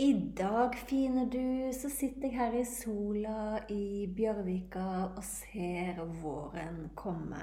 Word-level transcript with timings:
I 0.00 0.12
dag, 0.36 0.76
fine 0.88 1.26
du, 1.28 1.72
så 1.76 1.90
sitter 1.92 2.30
jeg 2.30 2.36
her 2.38 2.54
i 2.56 2.62
sola 2.64 3.58
i 3.68 4.06
Bjørvika 4.16 4.84
og 5.10 5.18
ser 5.26 5.98
våren 6.22 6.86
komme. 6.96 7.42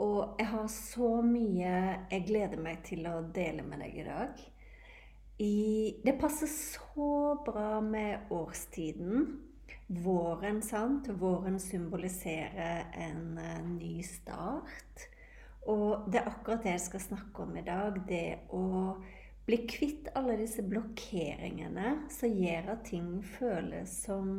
Og 0.00 0.38
jeg 0.40 0.46
har 0.48 0.70
så 0.72 1.10
mye 1.26 1.74
jeg 2.08 2.22
gleder 2.30 2.62
meg 2.64 2.80
til 2.88 3.04
å 3.10 3.18
dele 3.36 3.66
med 3.66 3.84
deg 3.84 3.98
i 4.00 4.06
dag. 4.06 4.40
I, 5.44 5.58
det 6.06 6.16
passer 6.22 6.48
så 6.48 7.10
bra 7.44 7.82
med 7.84 8.32
årstiden. 8.32 9.28
Våren, 10.06 10.62
sant? 10.64 11.12
Våren 11.20 11.60
symboliserer 11.60 12.88
en 13.10 13.36
uh, 13.36 13.60
ny 13.74 13.98
start. 14.08 15.04
Og 15.68 16.08
det 16.08 16.22
er 16.22 16.32
akkurat 16.32 16.64
det 16.64 16.78
jeg 16.78 16.86
skal 16.88 17.06
snakke 17.10 17.44
om 17.44 17.60
i 17.60 17.68
dag. 17.68 18.00
Det 18.08 18.26
å 18.56 18.64
bli 19.46 19.60
kvitt 19.70 20.10
alle 20.18 20.36
disse 20.40 20.64
blokkeringene 20.66 21.92
som 22.10 22.34
gjør 22.34 22.72
at 22.74 22.86
ting 22.88 23.10
føles 23.36 23.92
som 24.06 24.30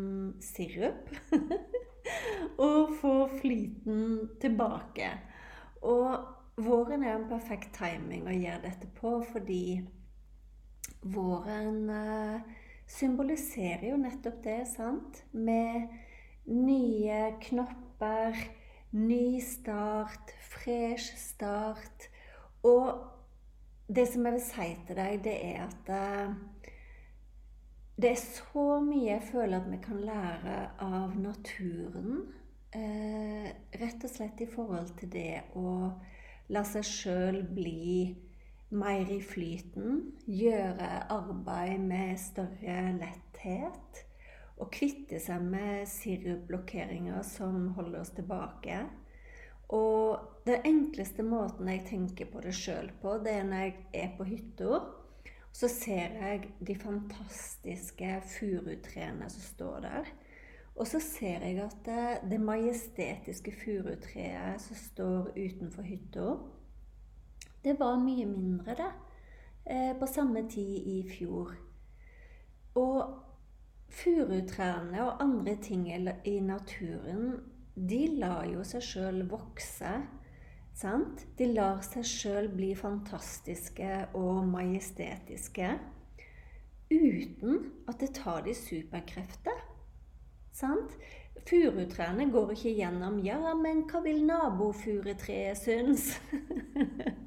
sirup. 0.44 1.12
og 2.58 2.94
få 3.02 3.14
flyten 3.40 4.30
tilbake. 4.42 5.10
Og 5.88 6.64
våren 6.64 7.04
er 7.04 7.16
en 7.16 7.28
perfekt 7.30 7.76
timing 7.78 8.28
å 8.28 8.36
gjøre 8.36 8.64
dette 8.66 8.90
på, 8.98 9.20
fordi 9.32 9.80
våren 11.08 11.90
eh, 11.94 12.56
symboliserer 12.90 13.90
jo 13.92 14.00
nettopp 14.02 14.40
det, 14.46 14.62
sant? 14.72 15.22
Med 15.32 15.92
nye 16.48 17.20
knopper, 17.44 18.40
ny 18.96 19.38
start, 19.44 20.34
fresh 20.50 21.14
start. 21.20 22.10
Og 22.66 23.17
det 23.88 24.08
som 24.12 24.26
jeg 24.26 24.36
vil 24.36 24.44
si 24.44 24.68
til 24.88 25.00
deg, 25.00 25.20
det 25.24 25.36
er 25.48 25.64
at 25.68 25.92
uh, 25.94 26.36
det 27.98 28.12
er 28.12 28.20
så 28.22 28.66
mye 28.84 29.08
jeg 29.08 29.30
føler 29.32 29.58
at 29.58 29.72
vi 29.72 29.80
kan 29.82 30.02
lære 30.06 30.58
av 30.86 31.16
naturen. 31.18 32.28
Uh, 32.76 33.48
rett 33.80 34.04
og 34.04 34.12
slett 34.12 34.44
i 34.44 34.50
forhold 34.52 34.92
til 35.00 35.12
det 35.16 35.42
å 35.58 35.92
la 36.54 36.64
seg 36.68 36.86
sjøl 36.86 37.42
bli 37.56 38.12
mer 38.76 39.10
i 39.12 39.22
flyten. 39.24 40.04
Gjøre 40.28 41.08
arbeid 41.14 41.80
med 41.88 42.20
større 42.22 42.78
letthet. 43.00 44.04
Og 44.58 44.72
kvitte 44.74 45.20
seg 45.22 45.44
med 45.46 45.86
sirupblokkeringer 45.90 47.22
som 47.26 47.70
holder 47.78 48.02
oss 48.02 48.16
tilbake. 48.18 48.82
Og 49.74 50.20
den 50.48 50.64
enkleste 50.66 51.24
måten 51.28 51.68
jeg 51.68 51.84
tenker 51.90 52.30
på 52.32 52.42
det 52.44 52.54
sjøl 52.56 52.92
på, 53.02 53.18
det 53.24 53.34
er 53.36 53.48
når 53.48 53.66
jeg 53.66 53.76
er 53.94 54.14
på 54.18 54.28
hytta. 54.28 54.80
Så 55.52 55.68
ser 55.72 56.14
jeg 56.22 56.52
de 56.62 56.76
fantastiske 56.78 58.22
furutrærne 58.38 59.30
som 59.34 59.44
står 59.44 59.80
der. 59.88 60.12
Og 60.78 60.88
så 60.88 61.00
ser 61.02 61.42
jeg 61.42 61.58
at 61.64 61.78
det, 61.86 62.32
det 62.32 62.40
majestetiske 62.42 63.52
furutreet 63.64 64.62
som 64.62 64.78
står 64.78 65.32
utenfor 65.34 65.82
hytta, 65.82 66.36
det 67.64 67.80
var 67.80 67.98
mye 68.00 68.26
mindre, 68.30 68.76
det. 68.78 68.92
Eh, 69.66 70.00
på 70.00 70.08
samme 70.08 70.46
tid 70.50 70.88
i 70.88 71.10
fjor. 71.10 71.56
Og 72.76 73.24
furutrærne 73.90 75.02
og 75.04 75.24
andre 75.24 75.56
ting 75.62 75.90
i 76.26 76.40
naturen 76.40 77.42
de 77.78 78.08
lar 78.18 78.48
jo 78.50 78.64
seg 78.66 78.82
sjøl 78.82 79.22
vokse. 79.30 79.92
Sant? 80.78 81.24
De 81.38 81.48
lar 81.54 81.84
seg 81.86 82.06
sjøl 82.06 82.50
bli 82.54 82.74
fantastiske 82.78 83.92
og 84.18 84.44
majestetiske 84.50 85.70
uten 86.88 87.58
at 87.90 88.00
det 88.00 88.14
tar 88.16 88.44
de 88.46 88.54
superkrefter. 88.56 89.58
Sant? 90.56 90.94
Furutrærne 91.48 92.26
går 92.32 92.52
ikke 92.52 92.74
gjennom 92.76 93.20
'Ja, 93.24 93.54
men 93.56 93.84
hva 93.88 94.02
vil 94.04 94.26
nabofurutreet 94.26 95.58
synes?' 95.58 96.20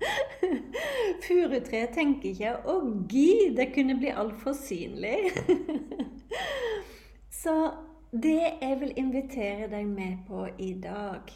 Furutreet 1.24 1.94
tenker 1.94 2.30
ikke 2.30 2.56
'Å, 2.66 2.74
gi, 3.08 3.54
det 3.56 3.70
kunne 3.74 3.96
bli 3.96 4.10
altfor 4.12 4.52
synlig'. 4.52 5.32
Så 7.42 7.54
det 8.10 8.58
jeg 8.60 8.80
vil 8.80 8.96
invitere 8.98 9.68
deg 9.70 9.86
med 9.86 10.24
på 10.26 10.46
i 10.58 10.72
dag, 10.82 11.30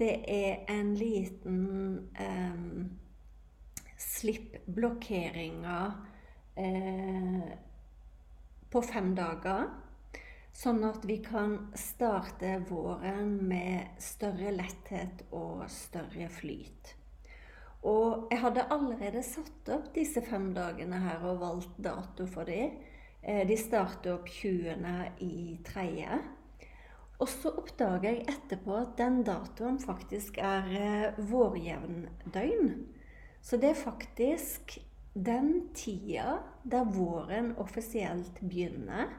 det 0.00 0.14
er 0.32 0.64
en 0.72 0.94
liten 0.96 1.60
um, 2.18 2.90
Slipp 4.00 4.54
blokkeringa 4.64 5.80
eh, 6.56 7.50
på 8.72 8.80
fem 8.82 9.10
dager. 9.12 9.66
Sånn 10.56 10.80
at 10.88 11.04
vi 11.08 11.18
kan 11.24 11.52
starte 11.76 12.54
våren 12.68 13.34
med 13.48 14.00
større 14.00 14.54
letthet 14.56 15.26
og 15.36 15.66
større 15.72 16.30
flyt. 16.32 16.94
Og 17.88 18.32
jeg 18.32 18.40
hadde 18.42 18.66
allerede 18.72 19.22
satt 19.24 19.68
opp 19.72 19.92
disse 19.94 20.24
fem 20.24 20.50
dagene 20.56 21.00
her 21.04 21.28
og 21.28 21.40
valgt 21.44 21.76
dato 21.80 22.24
for 22.28 22.48
dem. 22.48 22.80
Eh, 23.22 23.46
de 23.46 23.56
starter 23.56 24.14
opp 24.14 24.28
20. 24.28 25.12
i 25.20 25.58
tredje. 25.64 26.20
Og 27.20 27.28
så 27.28 27.52
oppdager 27.52 28.14
jeg 28.14 28.28
etterpå 28.32 28.78
at 28.80 28.94
den 28.96 29.20
datoen 29.26 29.76
faktisk 29.82 30.38
er 30.40 30.70
eh, 30.72 31.18
vårjevndøgn. 31.28 32.70
Så 33.44 33.58
det 33.60 33.74
er 33.74 33.82
faktisk 33.82 34.78
den 35.12 35.68
tida 35.76 36.38
der 36.64 36.88
våren 36.88 37.52
offisielt 37.60 38.40
begynner. 38.40 39.12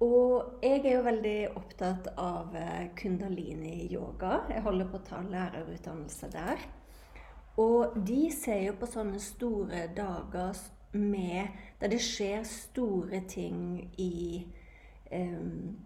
Og 0.00 0.60
jeg 0.64 0.80
er 0.80 0.94
jo 0.94 1.04
veldig 1.04 1.38
opptatt 1.60 2.10
av 2.20 2.54
eh, 2.56 2.90
kundalini-yoga. 2.96 4.46
Jeg 4.52 4.64
holder 4.64 4.92
på 4.92 5.00
å 5.00 5.06
ta 5.08 5.20
lærerutdannelse 5.24 6.30
der. 6.32 6.68
Og 7.60 7.96
de 8.08 8.28
ser 8.32 8.62
jo 8.66 8.76
på 8.80 8.88
sånne 8.88 9.20
store 9.20 9.86
dager 9.96 10.56
med 10.92 11.48
Der 11.80 11.88
det 11.88 12.00
skjer 12.04 12.42
store 12.44 13.22
ting 13.28 13.90
i 13.98 14.46
um, 15.12 15.78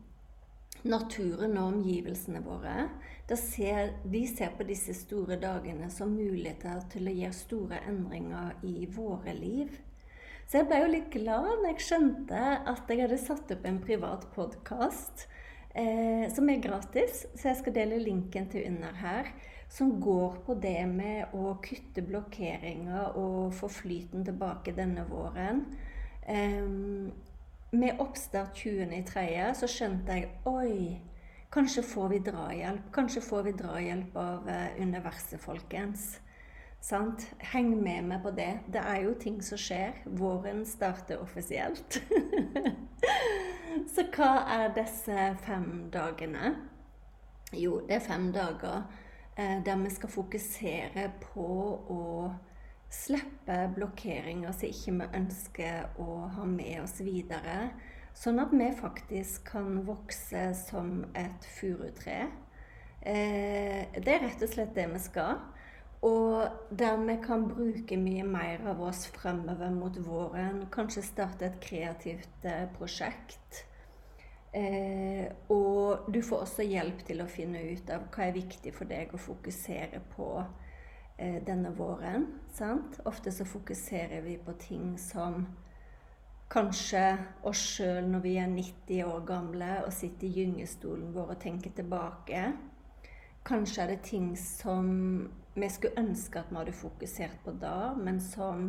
naturen 0.84 1.56
og 1.58 1.68
omgivelsene 1.72 2.42
våre. 2.44 2.88
Ser, 3.36 3.94
de 4.04 4.24
ser 4.28 4.52
på 4.56 4.66
disse 4.68 4.94
store 4.96 5.38
dagene 5.40 5.88
som 5.90 6.12
muligheter 6.12 6.82
til 6.92 7.08
å 7.08 7.14
gjøre 7.14 7.36
store 7.38 7.80
endringer 7.88 8.58
i 8.66 8.88
våre 8.90 9.32
liv. 9.38 9.78
Så 10.44 10.60
jeg 10.60 10.68
ble 10.68 10.82
jo 10.82 10.90
litt 10.92 11.08
glad 11.14 11.46
når 11.62 11.70
jeg 11.70 11.86
skjønte 11.86 12.42
at 12.74 12.90
jeg 12.90 13.00
hadde 13.00 13.22
satt 13.22 13.54
opp 13.54 13.64
en 13.64 13.80
privat 13.80 14.26
podkast 14.34 15.24
eh, 15.72 16.26
som 16.34 16.50
er 16.52 16.60
gratis. 16.64 17.24
Så 17.32 17.48
jeg 17.48 17.60
skal 17.62 17.76
dele 17.78 18.02
linken 18.02 18.50
til 18.52 18.66
under 18.68 18.98
her 19.00 19.32
som 19.68 19.96
går 20.00 20.40
på 20.46 20.54
det 20.62 20.80
med 20.90 21.34
å 21.34 21.56
kutte 21.64 22.04
blokkeringer 22.06 23.16
og 23.18 23.54
få 23.56 23.70
flyten 23.72 24.24
tilbake 24.26 24.74
denne 24.76 25.06
våren. 25.08 25.64
Um, 26.28 27.10
med 27.74 27.98
oppstart 27.98 28.54
20.3. 28.56 29.26
så 29.58 29.68
skjønte 29.68 30.20
jeg 30.20 30.30
oi, 30.46 31.00
Kanskje 31.54 31.82
får 31.86 32.08
vi 32.08 32.18
drahjelp. 32.18 32.86
Kanskje 32.92 33.20
får 33.22 33.42
vi 33.42 33.50
drahjelp 33.54 34.16
av 34.18 34.48
eh, 34.50 34.82
universet, 34.82 35.38
folkens. 35.38 36.16
Sant? 36.82 37.28
Heng 37.52 37.70
med 37.78 38.08
meg 38.08 38.24
på 38.24 38.32
det. 38.34 38.48
Det 38.66 38.82
er 38.82 39.04
jo 39.04 39.12
ting 39.22 39.36
som 39.42 39.60
skjer. 39.60 40.00
Våren 40.18 40.64
starter 40.66 41.22
offisielt. 41.22 42.00
Så 43.94 44.06
hva 44.16 44.32
er 44.56 44.74
disse 44.74 45.28
fem 45.46 45.68
dagene? 45.94 46.56
Jo, 47.54 47.78
det 47.86 48.00
er 48.00 48.06
fem 48.08 48.32
dager 48.34 48.82
der 49.36 49.78
vi 49.80 49.90
skal 49.90 50.12
fokusere 50.14 51.08
på 51.20 51.46
å 51.90 52.02
slippe 52.94 53.56
blokkeringer 53.74 54.54
som 54.54 54.68
ikke 54.68 54.94
vi 55.00 55.08
ønsker 55.18 55.98
å 55.98 56.08
ha 56.36 56.46
med 56.48 56.84
oss 56.84 57.00
videre. 57.02 57.72
Sånn 58.14 58.38
at 58.38 58.54
vi 58.54 58.68
faktisk 58.78 59.48
kan 59.50 59.80
vokse 59.86 60.46
som 60.54 61.00
et 61.18 61.48
furutre. 61.56 62.28
Eh, 63.00 63.90
det 63.98 64.12
er 64.14 64.22
rett 64.22 64.44
og 64.46 64.52
slett 64.52 64.74
det 64.76 64.86
vi 64.92 65.02
skal. 65.02 65.42
Og 66.04 66.70
der 66.70 66.98
vi 67.00 67.16
kan 67.24 67.46
bruke 67.48 67.96
mye 67.98 68.24
mer 68.28 68.64
av 68.70 68.82
oss 68.86 69.06
fremover 69.16 69.72
mot 69.74 69.98
våren. 70.06 70.66
Kanskje 70.72 71.02
starte 71.04 71.48
et 71.48 71.60
kreativt 71.64 72.46
eh, 72.46 72.66
prosjekt. 72.76 73.64
Eh, 74.54 75.26
og 75.50 76.06
du 76.14 76.20
får 76.22 76.44
også 76.44 76.62
hjelp 76.62 77.00
til 77.08 77.24
å 77.24 77.30
finne 77.30 77.58
ut 77.74 77.88
av 77.90 78.04
hva 78.14 78.28
er 78.28 78.36
viktig 78.36 78.70
for 78.76 78.86
deg 78.86 79.10
å 79.10 79.18
fokusere 79.18 79.98
på 80.12 80.28
eh, 81.18 81.40
denne 81.42 81.72
våren. 81.74 82.28
Sant? 82.54 83.00
Ofte 83.10 83.32
så 83.34 83.46
fokuserer 83.48 84.22
vi 84.22 84.36
på 84.38 84.54
ting 84.62 84.94
som 85.00 85.42
kanskje 86.54 87.02
oss 87.50 87.64
sjøl 87.74 88.06
når 88.12 88.22
vi 88.22 88.36
er 88.38 88.52
90 88.52 89.02
år 89.08 89.26
gamle 89.26 89.72
og 89.88 89.92
sitter 89.96 90.28
i 90.28 90.44
gyngestolen 90.44 91.10
vår 91.16 91.34
og 91.34 91.42
tenker 91.42 91.74
tilbake. 91.74 92.46
Kanskje 93.44 93.82
er 93.82 93.94
det 93.96 94.04
ting 94.06 94.36
som 94.38 94.92
vi 95.54 95.68
skulle 95.70 95.98
ønske 95.98 96.38
at 96.38 96.54
vi 96.54 96.60
hadde 96.60 96.78
fokusert 96.78 97.42
på 97.42 97.58
da, 97.58 97.90
men 97.98 98.22
som 98.22 98.68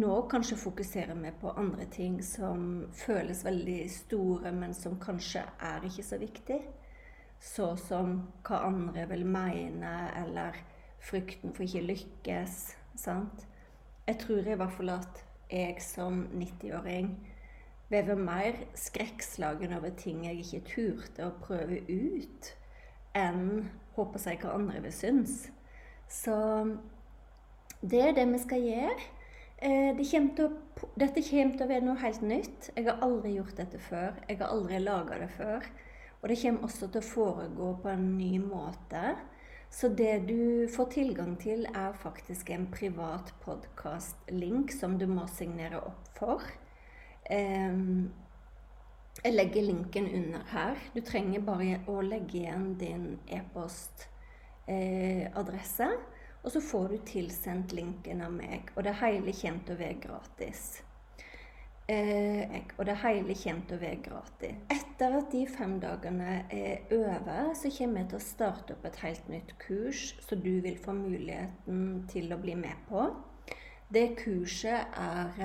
nå 0.00 0.22
kanskje 0.30 0.58
fokuserer 0.60 1.14
vi 1.14 1.30
på 1.40 1.50
andre 1.56 1.86
ting 1.92 2.18
som 2.24 2.86
føles 2.92 3.44
veldig 3.44 3.78
store, 3.90 4.52
men 4.52 4.74
som 4.74 4.98
kanskje 5.00 5.42
er 5.62 5.84
ikke 5.86 6.04
så 6.04 6.18
viktig. 6.20 6.60
Så 7.40 7.74
som 7.80 8.16
hva 8.46 8.62
andre 8.68 9.06
vil 9.10 9.26
mene, 9.28 9.92
eller 10.22 10.56
frykten 11.04 11.54
for 11.54 11.66
ikke 11.66 11.84
lykkes. 11.86 12.58
Sant? 12.96 13.46
Jeg 14.06 14.20
tror 14.22 14.46
i 14.46 14.58
hvert 14.58 14.76
fall 14.76 14.92
at 14.96 15.22
jeg 15.50 15.82
som 15.82 16.24
90-åring 16.34 17.10
vever 17.90 18.18
mer 18.18 18.56
skrekkslagen 18.74 19.76
over 19.76 19.92
ting 19.98 20.24
jeg 20.26 20.42
ikke 20.42 20.64
turte 20.72 21.26
å 21.26 21.34
prøve 21.42 21.82
ut, 21.86 22.52
enn 23.14 23.68
håper 23.96 24.22
seg 24.22 24.42
hva 24.42 24.56
andre 24.58 24.82
vil 24.84 24.94
synes. 24.94 25.46
Så 26.10 26.34
det 27.82 28.02
er 28.02 28.16
det 28.16 28.26
vi 28.32 28.40
skal 28.42 28.66
gjøre. 28.66 29.12
Eh, 29.58 29.96
det 29.96 30.04
kommer 30.10 30.44
å, 30.44 30.48
dette 31.00 31.22
kommer 31.24 31.54
til 31.56 31.64
å 31.64 31.68
være 31.70 31.84
noe 31.86 32.02
helt 32.02 32.22
nytt. 32.24 32.70
Jeg 32.76 32.84
har 32.90 32.96
aldri 33.04 33.30
gjort 33.38 33.56
dette 33.56 33.78
før. 33.80 34.12
Jeg 34.28 34.36
har 34.42 34.48
aldri 34.52 34.76
laga 34.82 35.18
det 35.22 35.30
før. 35.36 35.60
Og 36.20 36.28
det 36.28 36.40
kommer 36.42 36.64
også 36.66 36.84
til 36.90 37.00
å 37.00 37.10
foregå 37.10 37.68
på 37.82 37.88
en 37.92 38.06
ny 38.18 38.34
måte. 38.42 39.04
Så 39.72 39.84
det 39.88 40.28
du 40.28 40.68
får 40.72 40.86
tilgang 40.92 41.36
til, 41.40 41.66
er 41.72 41.92
faktisk 42.00 42.50
en 42.54 42.66
privat 42.72 43.34
podkast-link 43.42 44.72
som 44.72 44.98
du 44.98 45.06
må 45.10 45.26
signere 45.28 45.80
opp 45.88 46.08
for. 46.16 46.42
Jeg 49.24 49.34
legger 49.34 49.62
linken 49.66 50.06
under 50.06 50.40
her. 50.52 50.76
Du 50.94 51.00
trenger 51.04 51.40
bare 51.44 51.80
å 51.90 52.00
legge 52.04 52.38
igjen 52.44 52.78
din 52.78 53.18
e-postadresse. 53.26 55.88
Og 56.46 56.52
så 56.54 56.60
får 56.62 56.88
du 56.88 56.98
tilsendt 57.02 57.72
linken 57.74 58.22
av 58.22 58.30
meg. 58.30 58.70
Og 58.76 58.84
det 58.86 58.94
hele 59.00 59.34
kommer 59.34 59.64
til 59.66 59.74
å 59.74 59.80
være 59.80 60.02
gratis. 60.04 60.66
Eh, 61.90 62.54
og 62.78 62.86
det 62.86 62.96
hele 63.02 63.34
kommer 63.34 63.66
til 63.66 63.76
å 63.76 63.82
være 63.82 63.98
gratis. 64.02 64.62
Etter 64.74 65.18
at 65.18 65.28
de 65.34 65.42
fem 65.50 65.76
dagene 65.82 66.36
er 66.54 66.86
over, 66.94 67.52
så 67.58 67.70
kommer 67.74 68.02
jeg 68.02 68.10
til 68.12 68.18
å 68.18 68.26
starte 68.26 68.74
opp 68.74 68.86
et 68.86 69.00
helt 69.02 69.28
nytt 69.30 69.52
kurs, 69.62 70.08
som 70.22 70.42
du 70.42 70.52
vil 70.62 70.78
få 70.82 70.94
muligheten 70.94 72.06
til 72.10 72.34
å 72.34 72.40
bli 72.42 72.54
med 72.58 72.86
på. 72.88 73.08
Det 73.90 74.08
kurset 74.18 74.98
er 74.98 75.38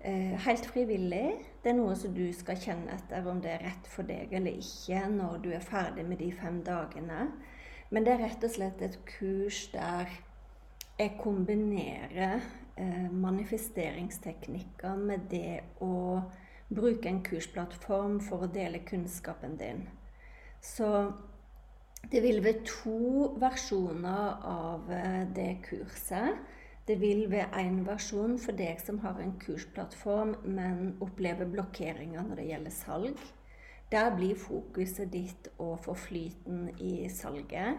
eh, 0.00 0.36
helt 0.48 0.68
frivillig. 0.72 1.26
Det 1.62 1.72
er 1.72 1.80
noe 1.80 1.96
som 1.96 2.12
du 2.16 2.26
skal 2.36 2.60
kjenne 2.60 2.96
etter 2.96 3.28
om 3.28 3.40
det 3.40 3.54
er 3.54 3.66
rett 3.68 3.88
for 3.88 4.08
deg 4.08 4.32
eller 4.36 4.56
ikke 4.60 5.04
når 5.12 5.40
du 5.44 5.52
er 5.52 5.64
ferdig 5.64 6.04
med 6.08 6.20
de 6.20 6.32
fem 6.36 6.60
dagene. 6.64 7.28
Men 7.92 8.06
det 8.06 8.14
er 8.16 8.24
rett 8.24 8.44
og 8.44 8.54
slett 8.54 8.82
et 8.82 8.98
kurs 9.06 9.66
der 9.74 10.10
jeg 10.98 11.16
kombinerer 11.20 12.40
Eh, 12.76 13.10
manifesteringsteknikker 13.12 14.94
med 14.96 15.26
det 15.28 15.60
å 15.84 16.22
bruke 16.72 17.10
en 17.10 17.18
kursplattform 17.20 18.14
for 18.24 18.46
å 18.46 18.48
dele 18.48 18.80
kunnskapen 18.88 19.58
din. 19.60 19.82
Så 20.64 20.88
det 22.08 22.22
vil 22.24 22.40
være 22.40 22.64
to 22.64 23.28
versjoner 23.42 24.40
av 24.48 24.88
eh, 24.88 25.20
det 25.36 25.50
kurset. 25.68 26.40
Det 26.88 26.96
vil 26.98 27.26
være 27.30 27.60
én 27.60 27.82
versjon 27.84 28.38
for 28.40 28.56
deg 28.56 28.80
som 28.80 29.02
har 29.04 29.20
en 29.20 29.36
kursplattform, 29.44 30.32
men 30.48 30.96
opplever 31.04 31.52
blokkeringer 31.52 32.24
når 32.24 32.40
det 32.40 32.48
gjelder 32.54 32.76
salg. 32.78 33.26
Der 33.92 34.10
blir 34.16 34.38
fokuset 34.40 35.10
ditt 35.12 35.50
å 35.60 35.74
få 35.76 35.92
flyten 35.98 36.70
i 36.80 37.10
salget. 37.12 37.76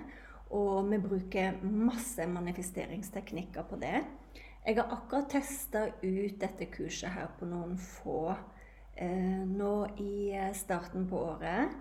Og 0.53 0.85
vi 0.91 0.99
bruker 1.01 1.57
masse 1.65 2.27
manifesteringsteknikker 2.29 3.65
på 3.65 3.79
det. 3.81 4.03
Jeg 4.63 4.77
har 4.77 4.93
akkurat 4.93 5.31
testa 5.33 5.87
ut 6.03 6.37
dette 6.39 6.69
kurset 6.71 7.09
her 7.15 7.31
på 7.39 7.47
noen 7.49 7.73
få 7.81 8.29
eh, 8.95 9.41
nå 9.43 9.73
i 9.97 10.13
eh, 10.37 10.53
starten 10.55 11.07
på 11.09 11.23
året. 11.33 11.73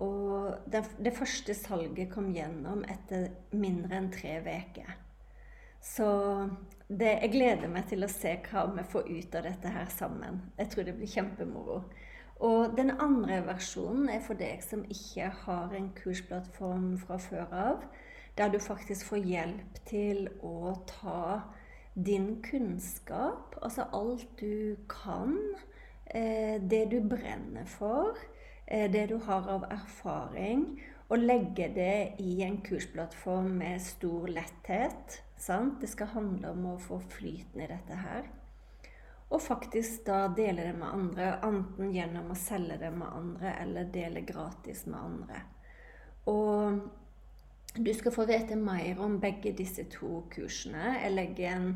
Og 0.00 0.64
det, 0.66 0.80
det, 0.98 1.12
første 1.14 1.54
salget 1.54 2.10
kom 2.10 2.32
gjennom 2.34 2.82
etter 2.90 3.28
mindre 3.52 4.00
enn 4.00 4.08
tre 4.16 4.40
uker. 4.40 4.96
Så 5.84 6.08
det, 6.88 7.12
jeg 7.20 7.34
gleder 7.36 7.70
meg 7.70 7.86
til 7.92 8.02
å 8.02 8.10
se 8.10 8.32
hva 8.48 8.64
vi 8.72 8.88
får 8.88 9.12
ut 9.12 9.38
av 9.38 9.46
dette 9.46 9.76
her 9.76 9.92
sammen. 9.92 10.40
Jeg 10.56 10.72
tror 10.72 10.88
det 10.88 10.96
blir 10.96 11.12
kjempemoro. 11.12 11.82
Og 12.44 12.74
den 12.76 12.90
andre 13.00 13.38
versjonen 13.46 14.10
er 14.12 14.20
for 14.20 14.36
deg 14.36 14.60
som 14.60 14.82
ikke 14.92 15.30
har 15.46 15.70
en 15.72 15.86
kursplattform 15.96 16.90
fra 17.00 17.16
før 17.16 17.54
av, 17.56 17.84
der 18.36 18.50
du 18.52 18.58
faktisk 18.60 19.08
får 19.08 19.22
hjelp 19.24 19.78
til 19.88 20.26
å 20.44 20.74
ta 20.90 21.40
din 21.94 22.42
kunnskap, 22.44 23.56
altså 23.62 23.86
alt 23.96 24.26
du 24.40 24.76
kan, 24.90 25.38
eh, 26.06 26.60
det 26.60 26.90
du 26.90 27.00
brenner 27.00 27.64
for, 27.64 28.18
eh, 28.66 28.92
det 28.92 29.08
du 29.08 29.18
har 29.18 29.48
av 29.48 29.64
erfaring, 29.70 30.82
og 31.08 31.18
legge 31.18 31.68
det 31.74 32.14
i 32.18 32.42
en 32.42 32.60
kursplattform 32.60 33.56
med 33.58 33.80
stor 33.80 34.26
letthet. 34.26 35.22
Sant? 35.36 35.80
Det 35.80 35.88
skal 35.88 36.06
handle 36.06 36.50
om 36.50 36.66
å 36.66 36.80
få 36.80 36.98
flyten 36.98 37.60
i 37.60 37.66
dette 37.66 37.94
her. 37.94 38.43
Og 39.34 39.42
faktisk 39.42 40.04
da 40.06 40.28
dele 40.30 40.68
det 40.68 40.76
med 40.78 40.94
andre, 40.94 41.30
enten 41.42 41.90
gjennom 41.94 42.30
å 42.30 42.38
selge 42.38 42.78
det 42.84 42.92
med 42.94 43.10
andre 43.10 43.56
eller 43.64 43.90
dele 43.90 44.22
gratis 44.26 44.84
med 44.86 45.00
andre. 45.00 45.40
Og 46.30 46.84
du 47.74 47.90
skal 47.94 48.14
få 48.14 48.28
vite 48.30 48.56
mer 48.56 49.00
om 49.02 49.18
begge 49.20 49.50
disse 49.58 49.88
to 49.90 50.22
kursene. 50.30 51.00
Jeg 51.02 51.16
legger 51.16 51.56
en 51.56 51.66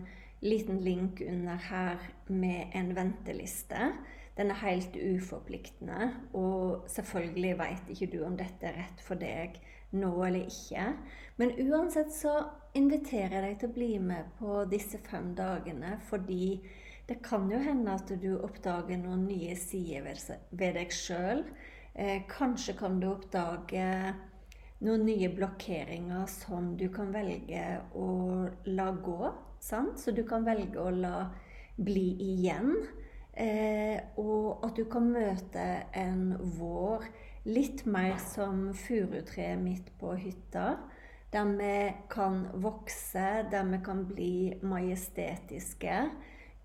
liten 0.41 0.79
link 0.85 1.21
under 1.27 1.59
her 1.69 2.05
med 2.31 2.71
en 2.79 2.95
venteliste. 2.95 3.91
Den 4.39 4.53
er 4.55 4.61
helt 4.63 4.95
uforpliktende, 4.95 6.13
og 6.39 6.85
selvfølgelig 6.95 7.57
vet 7.59 7.89
ikke 7.91 8.11
du 8.13 8.21
om 8.23 8.37
dette 8.39 8.71
er 8.71 8.79
rett 8.85 9.03
for 9.03 9.19
deg 9.19 9.59
nå 9.99 10.13
eller 10.23 10.47
ikke. 10.47 10.85
Men 11.43 11.57
uansett 11.67 12.15
så 12.15 12.37
inviterer 12.79 13.35
jeg 13.35 13.43
deg 13.49 13.59
til 13.59 13.73
å 13.73 13.75
bli 13.81 13.91
med 13.99 14.31
på 14.39 14.61
disse 14.71 15.03
fem 15.11 15.33
dagene, 15.35 15.97
fordi 16.07 16.61
det 17.09 17.23
kan 17.25 17.49
jo 17.51 17.59
hende 17.65 17.95
at 17.97 18.11
du 18.21 18.35
oppdager 18.37 18.99
noen 19.01 19.25
nye 19.31 19.55
sider 19.57 20.19
ved 20.51 20.75
deg 20.77 20.93
sjøl. 20.93 21.41
Eh, 21.97 22.27
kanskje 22.29 22.75
kan 22.77 22.99
du 23.01 23.09
oppdage 23.09 23.87
noen 24.85 25.07
nye 25.09 25.31
blokkeringer 25.33 26.29
som 26.29 26.75
du 26.77 26.91
kan 26.93 27.09
velge 27.15 27.65
å 27.97 28.11
la 28.69 28.91
gå. 28.93 29.33
Sant? 29.65 29.97
Så 29.97 30.13
du 30.13 30.23
kan 30.29 30.45
velge 30.45 30.85
å 30.85 30.93
la 30.93 31.31
bli 31.81 32.13
igjen. 32.29 32.75
Eh, 33.33 33.97
og 34.21 34.69
at 34.69 34.77
du 34.77 34.85
kan 34.93 35.09
møte 35.09 35.67
en 35.97 36.33
vår 36.61 37.09
litt 37.49 37.87
mer 37.89 38.19
som 38.21 38.67
furutreet 38.77 39.57
midt 39.63 39.95
på 39.97 40.13
hytta. 40.21 40.75
Der 41.33 41.57
vi 41.57 41.77
kan 42.13 42.45
vokse, 42.61 43.47
der 43.49 43.65
vi 43.73 43.81
kan 43.85 44.05
bli 44.09 44.35
majestetiske 44.61 46.03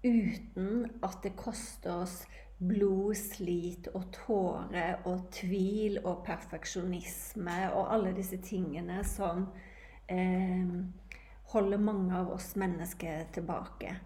uten 0.03 0.87
at 1.03 1.21
det 1.23 1.35
koster 1.39 2.03
oss 2.03 2.23
blod, 2.63 3.15
slit 3.17 3.89
og 3.93 4.07
tårer 4.15 5.03
og 5.09 5.27
tvil 5.35 5.99
og 6.03 6.23
perfeksjonisme 6.27 7.57
og 7.73 7.91
alle 7.95 8.13
disse 8.15 8.39
tingene 8.43 9.01
som 9.07 9.47
eh, 10.11 10.75
holder 11.53 11.81
mange 11.81 12.15
av 12.17 12.31
oss 12.35 12.53
mennesker 12.59 13.27
tilbake. 13.35 13.97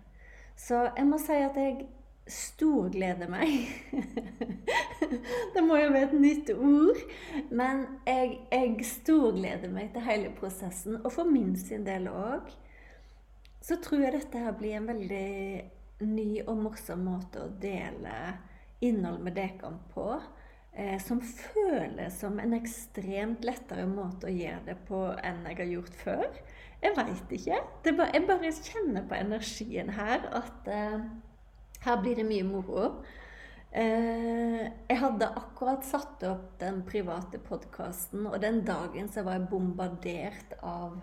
Så 0.58 0.88
jeg 0.96 1.06
må 1.06 1.20
si 1.22 1.38
at 1.38 1.58
jeg 1.60 1.86
storgleder 2.27 3.30
meg. 3.32 3.70
det 5.54 5.63
må 5.63 5.77
jo 5.80 5.92
være 5.94 6.10
et 6.10 6.16
nytt 6.20 6.51
ord. 6.56 7.01
Men 7.50 7.86
jeg, 8.08 8.39
jeg 8.51 8.88
storgleder 8.89 9.72
meg 9.72 9.94
til 9.94 10.04
hele 10.08 10.34
prosessen. 10.36 11.00
Og 11.04 11.13
for 11.13 11.30
min 11.30 11.56
sin 11.60 11.86
del 11.88 12.10
òg 12.12 12.50
så 13.68 13.75
tror 13.84 14.06
jeg 14.06 14.16
dette 14.16 14.39
her 14.39 14.54
blir 14.56 14.77
en 14.77 14.88
veldig 14.88 15.30
ny 16.06 16.42
og 16.46 16.60
morsom 16.62 17.06
måte 17.08 17.46
å 17.46 17.54
dele 17.62 18.13
innhold 18.86 19.24
med 19.25 19.38
dere 19.38 19.72
på. 19.94 20.10
Eh, 20.77 21.00
som 21.01 21.22
føles 21.22 22.20
som 22.20 22.38
en 22.39 22.54
ekstremt 22.54 23.46
lettere 23.48 23.88
måte 23.89 24.30
å 24.30 24.34
gjøre 24.34 24.62
det 24.68 24.75
på 24.86 25.00
enn 25.25 25.46
jeg 25.50 25.58
har 25.58 25.72
gjort 25.72 25.96
før. 26.04 26.42
Jeg 26.84 26.94
veit 27.00 27.32
ikke. 27.34 27.62
Bare, 27.88 28.12
jeg 28.13 28.27
bare 28.30 28.51
kjenner 28.60 29.08
på 29.10 29.18
energien 29.18 29.89
her 29.98 30.27
at 30.38 30.70
eh, 30.70 31.00
her 31.88 32.04
blir 32.04 32.20
det 32.20 32.27
mye 32.30 32.46
moro. 32.46 32.92
Eh, 33.72 34.63
jeg 34.88 35.00
hadde 35.01 35.32
akkurat 35.42 35.86
satt 35.86 36.22
opp 36.30 36.54
den 36.62 36.84
private 36.86 37.42
podkasten, 37.42 38.27
og 38.30 38.38
den 38.42 38.62
dagen 38.68 39.10
så 39.10 39.25
var 39.25 39.39
jeg 39.39 39.50
bombardert 39.51 40.54
av 40.62 41.00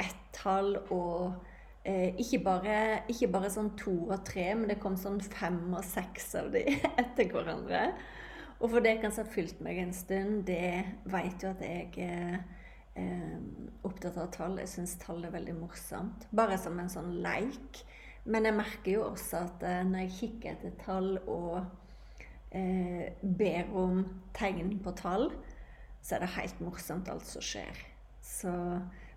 ett-tall 0.00 0.78
og 0.88 1.44
Eh, 1.84 2.14
ikke, 2.16 2.40
bare, 2.46 2.76
ikke, 3.12 3.28
bare, 3.28 3.50
sånn 3.52 3.74
to 3.76 3.92
og 4.08 4.22
tre, 4.24 4.46
men 4.56 4.70
det 4.70 4.78
kom 4.80 4.94
sånn 4.96 5.18
fem 5.20 5.58
og 5.76 5.84
seks 5.84 6.30
av 6.40 6.48
de 6.54 6.62
etter 7.02 7.28
hverandre. 7.28 7.90
Og 8.62 8.70
for 8.72 8.84
dere 8.84 9.10
som 9.10 9.26
har 9.26 9.32
fulgt 9.34 9.60
meg 9.64 9.82
en 9.82 9.92
stund, 9.92 10.46
det 10.48 10.84
vet 11.12 11.44
jo 11.44 11.50
at 11.50 11.60
jeg 11.60 11.90
er 12.06 12.38
eh, 12.96 13.36
opptatt 13.84 14.16
av 14.16 14.30
tall. 14.32 14.56
Jeg 14.62 14.72
syns 14.72 14.96
tall 15.02 15.26
er 15.26 15.34
veldig 15.34 15.58
morsomt. 15.58 16.24
Bare 16.32 16.56
som 16.60 16.78
en 16.80 16.88
sånn 16.92 17.18
leik. 17.24 17.82
Men 18.24 18.48
jeg 18.48 18.56
merker 18.56 18.90
jo 18.94 19.06
også 19.10 19.42
at 19.44 19.64
eh, 19.68 19.82
når 19.84 20.06
jeg 20.06 20.16
kikker 20.18 20.54
etter 20.54 20.76
tall 20.80 21.18
og 21.28 21.58
eh, 22.56 23.12
ber 23.20 23.74
om 23.76 24.04
tegn 24.36 24.78
på 24.84 24.94
tall, 24.96 25.28
så 26.00 26.16
er 26.16 26.24
det 26.24 26.34
helt 26.38 26.64
morsomt 26.64 27.10
alt 27.12 27.28
som 27.28 27.44
skjer. 27.44 27.84
Så 28.24 28.54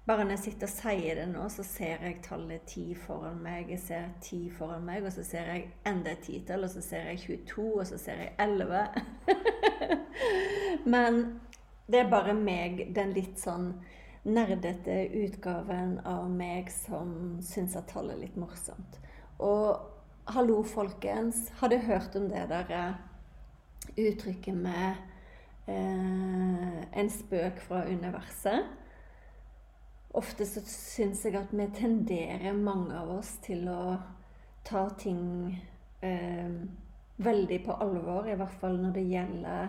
bare 0.08 0.24
når 0.24 0.38
jeg 0.38 0.40
sitter 0.40 0.70
og 0.70 0.72
sier 0.72 1.18
det 1.20 1.26
nå, 1.34 1.50
så 1.52 1.64
ser 1.68 2.04
jeg 2.06 2.22
tallet 2.24 2.70
10 2.72 2.96
foran 3.04 3.42
meg. 3.44 3.74
Jeg 3.74 3.82
ser 3.84 4.06
10 4.24 4.38
foran 4.56 4.86
meg, 4.88 5.04
og 5.04 5.12
så 5.12 5.26
ser 5.28 5.50
jeg 5.52 5.66
enda 5.90 6.14
et 6.14 6.24
titall, 6.24 6.64
og 6.64 6.72
så 6.72 6.84
ser 6.86 7.10
jeg 7.10 7.20
22, 7.26 7.66
og 7.74 7.84
så 7.90 8.00
ser 8.00 8.24
jeg 8.24 8.32
11. 8.40 8.86
Men 10.94 11.20
det 11.92 12.00
er 12.00 12.10
bare 12.12 12.38
meg, 12.40 12.86
den 12.96 13.12
litt 13.18 13.36
sånn 13.42 13.74
nerdete 14.28 14.96
utgaven 15.26 16.00
av 16.08 16.26
meg 16.32 16.72
som 16.72 17.38
syns 17.44 17.76
at 17.80 17.92
tallet 17.92 18.16
er 18.16 18.24
litt 18.26 18.40
morsomt. 18.40 18.98
Og 19.44 19.76
hallo, 20.32 20.62
folkens. 20.68 21.50
Har 21.60 21.72
dere 21.72 21.88
hørt 21.88 22.16
om 22.20 22.32
det 22.32 22.48
der 22.48 22.74
eh, 22.76 22.98
uttrykket 24.08 24.56
med 24.56 25.00
eh, 25.68 26.84
en 26.96 27.12
spøk 27.12 27.60
fra 27.68 27.84
universet? 27.92 28.87
Ofte 30.16 30.46
så 30.48 30.62
syns 30.66 31.26
jeg 31.26 31.36
at 31.36 31.52
vi 31.52 31.68
tenderer, 31.76 32.54
mange 32.56 32.96
av 32.96 33.10
oss, 33.20 33.36
til 33.44 33.68
å 33.70 33.98
ta 34.68 34.88
ting 35.00 35.52
eh, 36.02 36.54
veldig 37.18 37.60
på 37.66 37.76
alvor. 37.84 38.28
I 38.28 38.38
hvert 38.40 38.56
fall 38.62 38.80
når 38.82 38.96
det 38.96 39.06
gjelder 39.12 39.68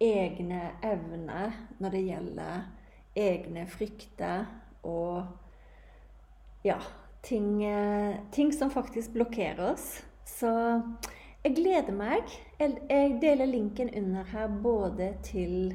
egne 0.00 0.60
evner, 0.86 1.56
når 1.78 1.96
det 1.96 2.02
gjelder 2.06 2.60
egne 3.20 3.66
frykter 3.68 4.44
og 4.86 5.24
ja, 6.64 6.78
ting, 7.24 7.64
eh, 7.64 8.20
ting 8.32 8.52
som 8.52 8.70
faktisk 8.70 9.16
blokkerer 9.16 9.72
oss. 9.72 10.02
Så 10.28 10.52
jeg 11.44 11.56
gleder 11.56 11.96
meg. 11.96 12.28
Jeg 12.60 13.16
deler 13.22 13.48
linken 13.48 13.90
under 13.96 14.28
her 14.28 14.52
både 14.62 15.14
til 15.24 15.72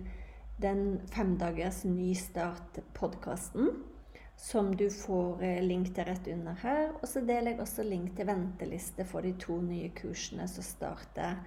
den 0.61 1.01
femdagers 1.11 1.83
nystart-podkasten 1.89 3.73
som 4.37 4.75
du 4.75 4.89
får 4.91 5.43
eh, 5.43 5.61
link 5.63 5.93
til 5.95 6.07
rett 6.07 6.27
under 6.33 6.57
her. 6.61 6.89
Og 7.01 7.07
så 7.09 7.23
deler 7.25 7.53
jeg 7.53 7.61
også 7.63 7.85
link 7.87 8.15
til 8.17 8.27
venteliste 8.29 9.05
for 9.07 9.25
de 9.25 9.33
to 9.39 9.59
nye 9.63 9.91
kursene 9.95 10.47
som 10.51 10.65
starter 10.65 11.39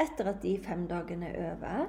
etter 0.00 0.30
at 0.32 0.40
de 0.42 0.56
fem 0.62 0.86
dagene 0.88 1.30
er 1.32 1.52
over. 1.52 1.86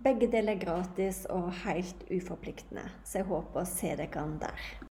Begge 0.00 0.30
deler 0.32 0.54
er 0.56 0.62
gratis 0.62 1.26
og 1.28 1.50
helt 1.66 2.06
uforpliktende, 2.08 2.86
så 3.04 3.20
jeg 3.20 3.28
håper 3.28 3.60
å 3.60 3.68
se 3.68 3.90
dere 3.98 4.22
der. 4.40 4.70